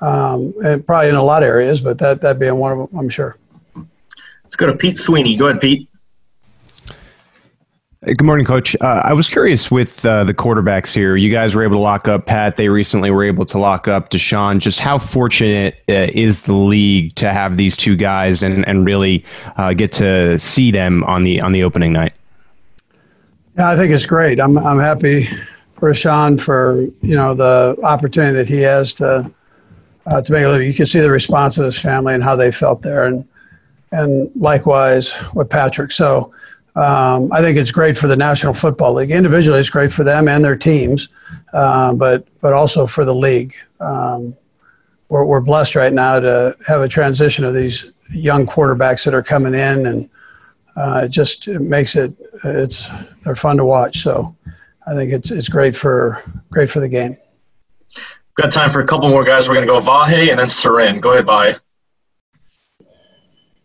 [0.00, 2.98] um, and probably in a lot of areas, but that, that being one of them,
[2.98, 3.36] I'm sure.
[4.44, 5.36] Let's go to Pete Sweeney.
[5.36, 5.88] Go ahead, Pete.
[8.04, 8.76] Good morning, Coach.
[8.82, 11.16] Uh, I was curious with uh, the quarterbacks here.
[11.16, 12.58] You guys were able to lock up Pat.
[12.58, 14.58] They recently were able to lock up Deshaun.
[14.58, 19.24] Just how fortunate uh, is the league to have these two guys and, and really
[19.56, 22.12] uh, get to see them on the on the opening night?
[23.56, 24.38] Yeah, I think it's great.
[24.38, 25.26] I'm I'm happy
[25.72, 29.30] for Deshaun for you know the opportunity that he has to
[30.04, 30.66] uh, to make a living.
[30.66, 33.26] You can see the response of his family and how they felt there, and
[33.94, 35.92] and likewise with Patrick.
[35.92, 36.32] So
[36.76, 39.12] um, I think it's great for the National Football League.
[39.12, 41.08] Individually, it's great for them and their teams,
[41.52, 43.54] uh, but but also for the league.
[43.80, 44.36] Um,
[45.08, 49.22] we're, we're blessed right now to have a transition of these young quarterbacks that are
[49.22, 50.10] coming in, and
[50.76, 52.88] uh, it just it makes it it's
[53.22, 53.98] they're fun to watch.
[53.98, 54.34] So
[54.86, 57.16] I think it's it's great for great for the game.
[57.96, 59.48] We've got time for a couple more guys.
[59.48, 60.98] We're going to go Vahe and then Soren.
[60.98, 61.60] Go ahead, Vahe.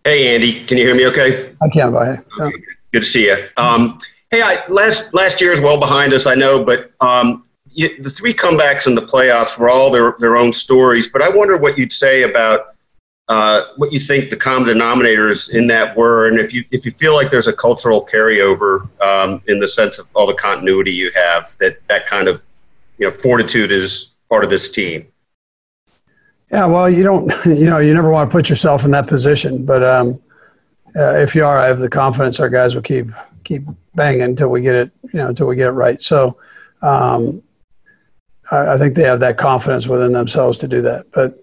[0.03, 1.55] Hey, Andy, can you hear me okay?
[1.61, 2.23] I can, Vahe.
[2.39, 2.49] Yeah.
[2.91, 3.47] Good to see you.
[3.57, 3.99] Um,
[4.31, 8.09] hey, I, last last year is well behind us, I know, but um, you, the
[8.09, 11.07] three comebacks in the playoffs were all their, their own stories.
[11.07, 12.75] But I wonder what you'd say about
[13.29, 16.91] uh, what you think the common denominators in that were, and if you if you
[16.93, 21.11] feel like there's a cultural carryover um, in the sense of all the continuity you
[21.11, 22.43] have, that that kind of
[22.97, 25.07] you know fortitude is part of this team.
[26.51, 29.65] Yeah, well, you don't, you know, you never want to put yourself in that position,
[29.65, 30.21] but um,
[30.95, 33.07] uh, if you are, I have the confidence our guys will keep
[33.43, 33.63] keep
[33.95, 36.01] banging until we get it, you know, until we get it right.
[36.01, 36.37] So,
[36.81, 37.41] um,
[38.51, 41.05] I, I, think they have that confidence within themselves to do that.
[41.13, 41.35] But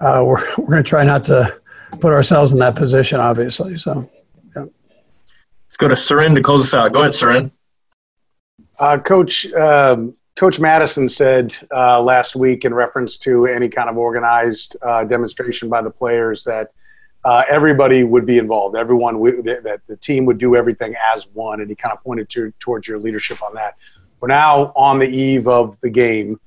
[0.00, 1.60] uh, we're we're going to try not to
[2.00, 3.76] put ourselves in that position, obviously.
[3.76, 4.10] So,
[4.56, 4.66] yeah.
[5.66, 6.92] Let's go to Soren to close us out.
[6.92, 7.52] Go ahead, Soren.
[8.78, 13.98] Uh, Coach, um, Coach Madison said uh, last week in reference to any kind of
[13.98, 16.70] organized uh, demonstration by the players that
[17.24, 18.76] uh, everybody would be involved.
[18.76, 22.30] Everyone would, that the team would do everything as one, and he kind of pointed
[22.30, 23.74] to, towards your leadership on that.
[24.20, 26.38] We're now on the eve of the game.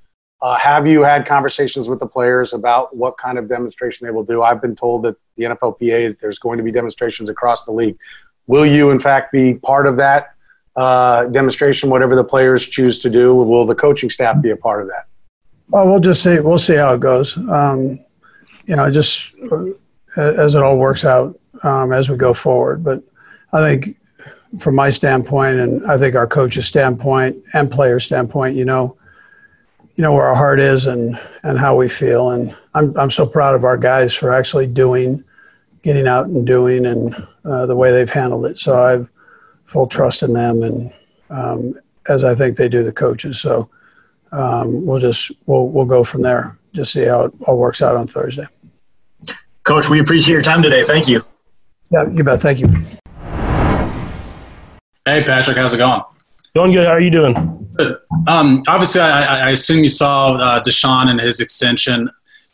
[0.41, 4.23] Uh, have you had conversations with the players about what kind of demonstration they will
[4.23, 4.41] do?
[4.41, 7.97] I've been told that the NFLPA there's going to be demonstrations across the league.
[8.47, 10.33] Will you, in fact, be part of that
[10.81, 11.89] uh, demonstration?
[11.89, 15.05] Whatever the players choose to do, will the coaching staff be a part of that?
[15.69, 16.39] Well, we'll just see.
[16.39, 17.37] We'll see how it goes.
[17.37, 17.99] Um,
[18.65, 19.33] you know, just
[20.17, 22.83] as it all works out um, as we go forward.
[22.83, 23.03] But
[23.53, 23.97] I think
[24.59, 28.97] from my standpoint, and I think our coach's standpoint and player standpoint, you know,
[29.95, 32.31] you know where our heart is and and how we feel.
[32.31, 35.23] And I'm I'm so proud of our guys for actually doing,
[35.83, 38.57] getting out and doing, and uh, the way they've handled it.
[38.57, 39.09] So I've
[39.71, 40.93] full trust in them, and
[41.29, 41.73] um,
[42.09, 43.39] as I think they do the coaches.
[43.39, 43.69] So
[44.33, 46.57] um, we'll just we'll we'll go from there.
[46.73, 48.45] Just see how it all works out on Thursday.
[49.63, 50.83] Coach, we appreciate your time today.
[50.83, 51.23] Thank you.
[51.89, 52.41] Yeah, you bet.
[52.41, 52.67] Thank you.
[55.05, 56.01] Hey, Patrick, how's it going?
[56.53, 56.85] Doing good.
[56.85, 57.33] How are you doing?
[57.75, 57.97] Good.
[58.27, 62.09] Um, obviously, I, I, assume you saw uh, Deshaun and his extension.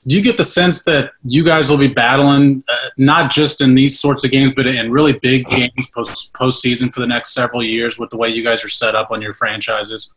[0.08, 3.76] Do you get the sense that you guys will be battling uh, not just in
[3.76, 7.62] these sorts of games, but in really big games post postseason for the next several
[7.62, 10.13] years with the way you guys are set up on your franchises?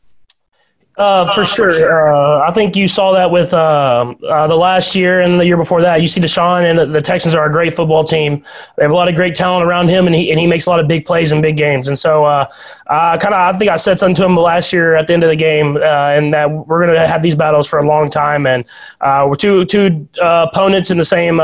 [1.01, 2.13] Uh, for sure.
[2.15, 5.57] Uh, I think you saw that with uh, uh, the last year and the year
[5.57, 6.03] before that.
[6.03, 8.45] You see Deshaun and the, the, Texans are a great football team.
[8.77, 10.71] They have a lot of great talent around him, and he and he makes a
[10.71, 11.89] lot of big plays in big games.
[11.89, 12.45] And so, uh,
[12.87, 15.31] kind of, I think I said something to him last year at the end of
[15.31, 18.47] the game, uh, and that we're going to have these battles for a long time.
[18.47, 18.67] And
[19.01, 21.41] uh, we're two two opponents in the same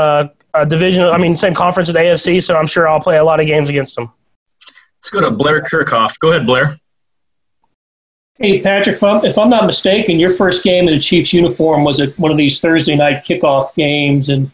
[0.67, 1.03] division.
[1.03, 2.43] I mean, same conference the AFC.
[2.43, 4.13] So I'm sure I'll play a lot of games against them.
[4.99, 6.19] Let's go to Blair Kerkhoff.
[6.19, 6.77] Go ahead, Blair.
[8.39, 11.83] Hey, Patrick, if I'm, if I'm, not mistaken, your first game in a Chiefs uniform
[11.83, 14.51] was at one of these Thursday night kickoff games, and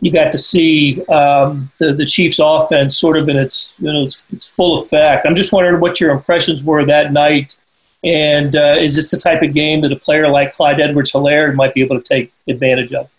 [0.00, 4.04] you got to see um, the, the Chiefs offense sort of in its, you know,
[4.04, 5.26] its, its, full effect.
[5.26, 7.58] I'm just wondering what your impressions were that night,
[8.04, 11.52] and uh, is this the type of game that a player like Clyde Edwards Helaire
[11.56, 13.10] might be able to take advantage of?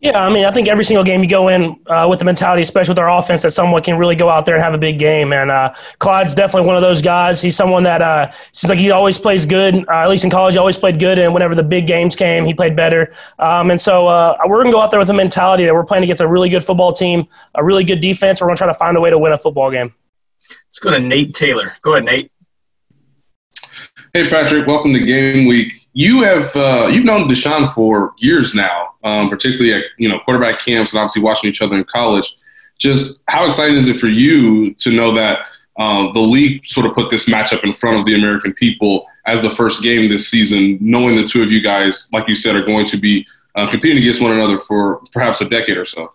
[0.00, 2.62] Yeah, I mean, I think every single game you go in uh, with the mentality,
[2.62, 4.98] especially with our offense, that someone can really go out there and have a big
[4.98, 5.32] game.
[5.32, 7.40] And uh, Clyde's definitely one of those guys.
[7.40, 9.74] He's someone that uh, seems like he always plays good.
[9.88, 11.18] Uh, at least in college, he always played good.
[11.18, 13.14] And whenever the big games came, he played better.
[13.38, 15.84] Um, and so uh, we're going to go out there with a mentality that we're
[15.84, 18.40] playing against a really good football team, a really good defense.
[18.40, 19.94] We're going to try to find a way to win a football game.
[20.68, 21.74] Let's go to Nate Taylor.
[21.82, 22.30] Go ahead, Nate.
[24.12, 24.66] Hey, Patrick.
[24.66, 29.72] Welcome to Game Week you have uh, you've known Deshaun for years now, um, particularly
[29.72, 32.36] at you know quarterback camps and obviously watching each other in college.
[32.78, 35.38] Just how exciting is it for you to know that
[35.78, 39.40] uh, the league sort of put this matchup in front of the American people as
[39.40, 42.62] the first game this season, knowing the two of you guys, like you said, are
[42.62, 46.12] going to be uh, competing against one another for perhaps a decade or so.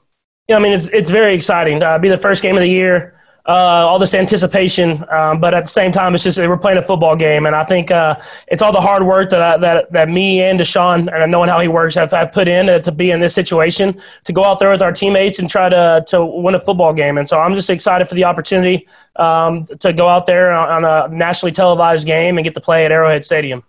[0.48, 1.82] Yeah, I mean it's it's very exciting.
[1.82, 3.16] Uh, be the first game of the year
[3.48, 6.82] uh, all this anticipation, um, but at the same time, it's just we're playing a
[6.82, 8.16] football game, and I think uh,
[8.48, 11.60] it's all the hard work that I, that that me and Deshaun and knowing how
[11.60, 14.60] he works have, have put in to, to be in this situation to go out
[14.60, 17.18] there with our teammates and try to to win a football game.
[17.18, 21.08] And so I'm just excited for the opportunity um, to go out there on a
[21.08, 23.64] nationally televised game and get to play at Arrowhead Stadium.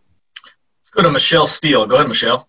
[0.81, 1.87] Let's go to Michelle Steele.
[1.87, 2.47] Go ahead, Michelle.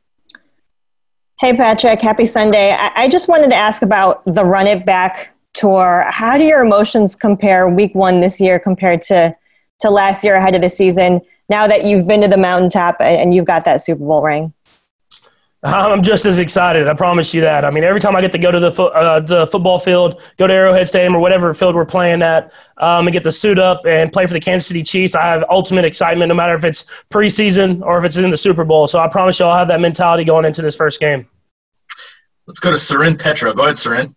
[1.40, 2.02] Hey, Patrick.
[2.02, 2.72] Happy Sunday.
[2.72, 6.06] I, I just wanted to ask about the run it back tour.
[6.10, 9.34] How do your emotions compare week one this year compared to,
[9.80, 13.34] to last year ahead of the season now that you've been to the mountaintop and
[13.34, 14.54] you've got that Super Bowl ring?
[15.63, 16.89] I'm just as excited.
[16.89, 17.63] I promise you that.
[17.63, 20.21] I mean, every time I get to go to the fo- uh, the football field,
[20.36, 23.58] go to Arrowhead Stadium or whatever field we're playing at, um, and get to suit
[23.58, 26.65] up and play for the Kansas City Chiefs, I have ultimate excitement, no matter if
[26.65, 28.88] it's preseason or if it's in the Super Bowl.
[28.88, 31.30] So I promise you, I'll have that mentality going into this first game.
[32.47, 33.54] Let's go to Soren Petro.
[33.54, 34.13] Go ahead, Soren.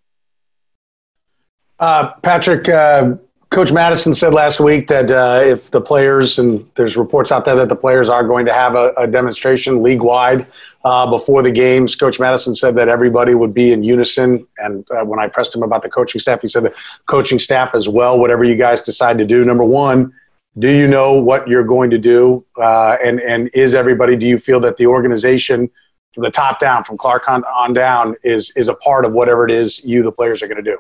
[1.79, 3.17] Uh, Patrick, uh,
[3.51, 7.55] Coach Madison said last week that uh, if the players, and there's reports out there
[7.57, 10.47] that the players are going to have a, a demonstration league wide
[10.85, 14.47] uh, before the games, Coach Madison said that everybody would be in unison.
[14.59, 16.75] And uh, when I pressed him about the coaching staff, he said the
[17.07, 19.45] coaching staff as well, whatever you guys decide to do.
[19.45, 20.13] Number one,
[20.59, 22.45] do you know what you're going to do?
[22.61, 25.71] Uh, and, and is everybody, do you feel that the organization,
[26.15, 29.45] from the top down, from Clark on, on down, is, is a part of whatever
[29.45, 30.79] it is you, the players, are going to do?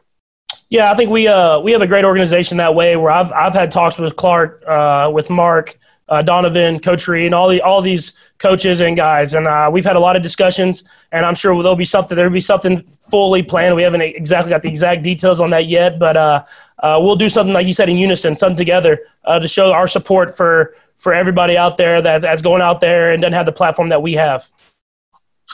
[0.68, 2.96] Yeah, I think we uh, we have a great organization that way.
[2.96, 7.34] Where I've I've had talks with Clark, uh, with Mark, uh, Donovan, Coach Reid, and
[7.34, 10.82] all the all these coaches and guys, and uh, we've had a lot of discussions.
[11.12, 13.76] And I'm sure there'll be something there'll be something fully planned.
[13.76, 16.44] We haven't exactly got the exact details on that yet, but uh,
[16.80, 20.36] uh, we'll do something like you said in unison, something together to show our support
[20.36, 23.90] for for everybody out there that, that's going out there and doesn't have the platform
[23.90, 24.50] that we have.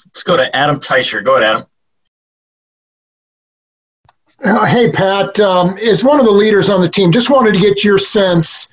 [0.06, 1.24] Let's go to Adam Teicher.
[1.24, 1.66] Go ahead, Adam.
[4.42, 7.60] Uh, hey, Pat, um, as one of the leaders on the team, just wanted to
[7.60, 8.68] get your sense.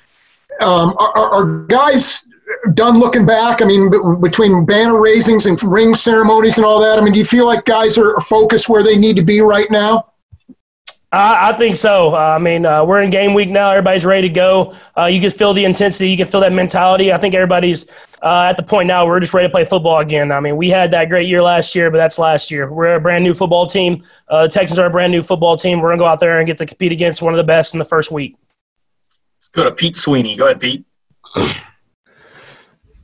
[0.62, 2.26] Um, are, are, guys
[2.74, 3.62] done looking back?
[3.62, 7.20] I mean, b- between banner raisings and ring ceremonies and all that, I mean, do
[7.20, 10.12] you feel like guys are focused where they need to be right now?
[11.12, 12.14] I, I think so.
[12.14, 13.72] Uh, I mean, uh, we're in game week now.
[13.72, 14.76] Everybody's ready to go.
[14.96, 16.10] Uh, you can feel the intensity.
[16.10, 17.12] You can feel that mentality.
[17.12, 17.90] I think everybody's
[18.22, 20.32] uh, at the point now we're just ready to play football again.
[20.32, 22.72] I mean, we had that great year last year, but that's last year.
[22.72, 24.04] We're a brand new football team.
[24.28, 25.80] Uh, Texans are a brand new football team.
[25.80, 27.74] We're going to go out there and get to compete against one of the best
[27.74, 28.36] in the first week.
[29.40, 30.36] Let's go to Pete Sweeney.
[30.36, 30.86] Go ahead, Pete.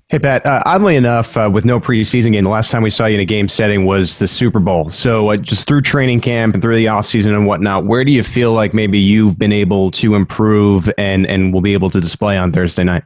[0.10, 0.46] Hey, Pat.
[0.46, 3.22] Uh, oddly enough, uh, with no preseason game, the last time we saw you in
[3.22, 4.88] a game setting was the Super Bowl.
[4.90, 8.22] So, uh, just through training camp and through the offseason and whatnot, where do you
[8.22, 12.38] feel like maybe you've been able to improve and, and will be able to display
[12.38, 13.04] on Thursday night?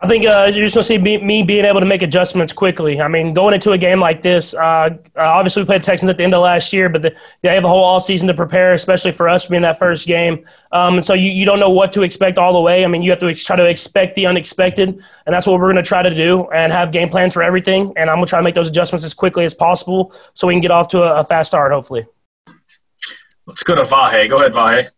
[0.00, 2.52] I think uh, you're just going to see me, me, being able to make adjustments
[2.52, 3.00] quickly.
[3.00, 6.16] I mean, going into a game like this, uh, uh, obviously we played Texans at
[6.16, 8.74] the end of last year, but the, they have a whole all season to prepare,
[8.74, 10.44] especially for us being that first game.
[10.70, 12.84] Um, and so you, you don't know what to expect all the way.
[12.84, 15.82] I mean, you have to try to expect the unexpected, and that's what we're going
[15.82, 17.92] to try to do and have game plans for everything.
[17.96, 20.54] And I'm going to try to make those adjustments as quickly as possible so we
[20.54, 22.06] can get off to a, a fast start, hopefully.
[23.46, 24.28] Let's go to Vahe.
[24.28, 24.90] Go ahead, Vahe.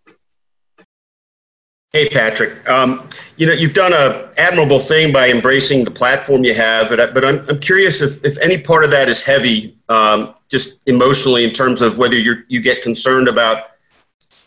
[1.92, 2.68] Hey, Patrick.
[2.68, 7.12] Um, you know, you've done a admirable thing by embracing the platform you have, but,
[7.12, 11.42] but I'm, I'm curious if, if any part of that is heavy, um, just emotionally,
[11.42, 13.64] in terms of whether you you get concerned about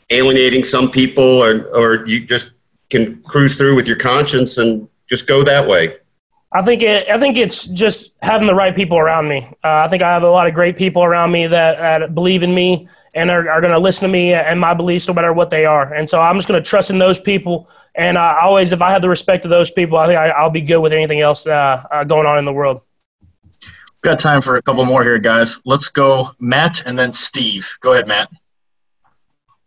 [0.09, 2.51] alienating some people, or or you just
[2.89, 5.97] can cruise through with your conscience and just go that way.
[6.53, 9.49] I think it, I think it's just having the right people around me.
[9.63, 12.43] Uh, I think I have a lot of great people around me that, that believe
[12.43, 15.31] in me and are, are going to listen to me and my beliefs no matter
[15.33, 15.93] what they are.
[15.93, 17.69] And so I'm just going to trust in those people.
[17.95, 20.49] And I always, if I have the respect of those people, I think I, will
[20.49, 22.81] be good with anything else uh, uh, going on in the world.
[23.61, 25.61] We've got time for a couple more here, guys.
[25.63, 27.77] Let's go Matt and then Steve.
[27.81, 28.29] Go ahead, Matt.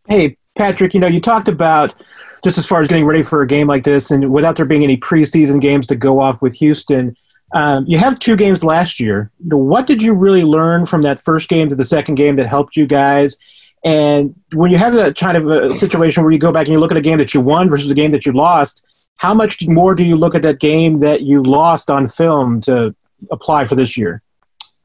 [0.08, 2.02] Hey, Patrick, you know, you talked about
[2.42, 4.84] just as far as getting ready for a game like this and without there being
[4.84, 7.16] any preseason games to go off with Houston.
[7.52, 9.30] Um, you have two games last year.
[9.44, 12.76] What did you really learn from that first game to the second game that helped
[12.76, 13.36] you guys?
[13.84, 16.80] And when you have that kind of a situation where you go back and you
[16.80, 18.84] look at a game that you won versus a game that you lost,
[19.16, 22.94] how much more do you look at that game that you lost on film to
[23.30, 24.22] apply for this year?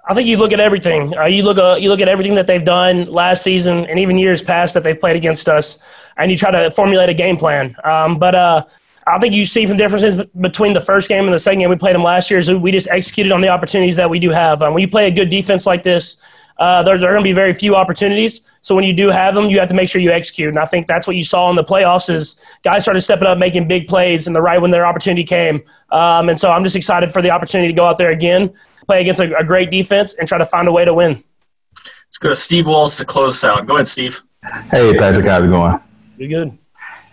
[0.08, 1.18] I think you look at everything.
[1.18, 4.18] Uh, you look uh, you look at everything that they've done last season and even
[4.18, 5.80] years past that they've played against us,
[6.18, 7.76] and you try to formulate a game plan.
[7.84, 8.66] Um, but uh,
[9.08, 11.76] I think you see some differences between the first game and the second game we
[11.76, 12.40] played them last year.
[12.40, 14.62] Is we just executed on the opportunities that we do have.
[14.62, 16.22] Um, when you play a good defense like this,
[16.58, 18.42] uh, there, there are going to be very few opportunities.
[18.62, 20.50] So when you do have them, you have to make sure you execute.
[20.50, 23.40] And I think that's what you saw in the playoffs is guys started stepping up,
[23.40, 25.64] making big plays, and the right when their opportunity came.
[25.92, 28.54] Um, and so I'm just excited for the opportunity to go out there again,
[28.86, 31.24] play against a, a great defense, and try to find a way to win.
[32.06, 33.66] Let's go to Steve Walls to close us out.
[33.66, 34.22] Go ahead, Steve.
[34.70, 35.26] Hey, Patrick.
[35.26, 35.80] How's it going?
[36.18, 36.58] Be good.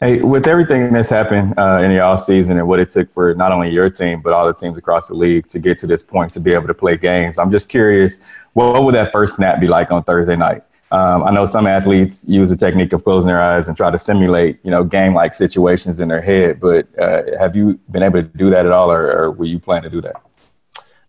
[0.00, 3.34] Hey, with everything that's happened uh, in the off season and what it took for
[3.34, 6.04] not only your team but all the teams across the league to get to this
[6.04, 8.20] point to be able to play games, I'm just curious,
[8.52, 10.62] what would that first snap be like on Thursday night?
[10.92, 13.98] Um, I know some athletes use the technique of closing their eyes and try to
[13.98, 16.60] simulate, you know, game-like situations in their head.
[16.60, 19.58] But uh, have you been able to do that at all, or, or were you
[19.58, 20.22] planning to do that?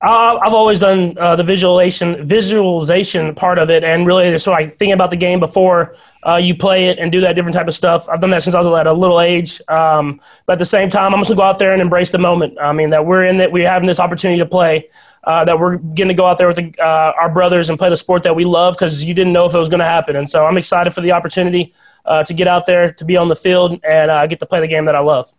[0.01, 4.65] Uh, I've always done uh, the visualization visualization part of it, and really so I
[4.65, 5.95] think about the game before
[6.25, 8.07] uh, you play it and do that different type of stuff.
[8.07, 9.61] I've done that since I was at a little age.
[9.67, 12.17] Um, but at the same time, I'm just gonna go out there and embrace the
[12.17, 12.57] moment.
[12.61, 14.89] I mean that we're in that we're having this opportunity to play.
[15.25, 17.89] Uh, that we're getting to go out there with the, uh, our brothers and play
[17.89, 20.15] the sport that we love because you didn't know if it was going to happen.
[20.15, 21.73] And so I'm excited for the opportunity
[22.05, 24.67] uh, to get out there, to be on the field, and get to play the
[24.67, 25.31] game that I love.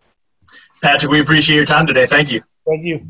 [0.82, 2.04] Patrick, we appreciate your time today.
[2.04, 2.42] Thank you.
[2.66, 3.08] Thank you.